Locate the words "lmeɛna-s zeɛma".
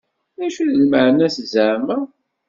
0.83-1.97